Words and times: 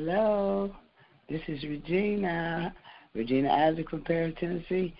Hello, 0.00 0.70
this 1.28 1.40
is 1.48 1.60
Regina. 1.64 2.72
Regina 3.14 3.50
Isaac 3.50 3.90
from 3.90 4.02
Paris, 4.02 4.32
Tennessee. 4.38 4.94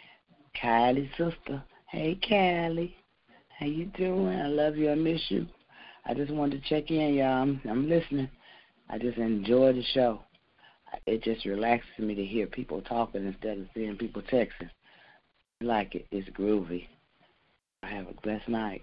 Kylie's 0.60 1.08
sister. 1.10 1.62
Hey, 1.86 2.18
Callie. 2.28 2.96
How 3.60 3.66
you 3.66 3.86
doing? 3.96 4.40
I 4.40 4.48
love 4.48 4.76
you. 4.76 4.90
I 4.90 4.96
miss 4.96 5.20
you. 5.28 5.46
I 6.04 6.14
just 6.14 6.32
wanted 6.32 6.60
to 6.60 6.68
check 6.68 6.90
in, 6.90 7.14
y'all. 7.14 7.42
I'm, 7.42 7.60
I'm 7.70 7.88
listening. 7.88 8.28
I 8.90 8.98
just 8.98 9.18
enjoy 9.18 9.72
the 9.72 9.84
show. 9.94 10.20
It 11.06 11.22
just 11.22 11.44
relaxes 11.44 11.96
me 12.00 12.16
to 12.16 12.24
hear 12.24 12.48
people 12.48 12.82
talking 12.82 13.24
instead 13.24 13.58
of 13.58 13.66
seeing 13.74 13.96
people 13.96 14.22
texting. 14.22 14.68
I 15.62 15.64
like 15.64 15.94
it. 15.94 16.08
It's 16.10 16.28
groovy. 16.30 16.88
I 17.84 17.86
have 17.86 18.08
a 18.08 18.20
blessed 18.20 18.48
night. 18.48 18.82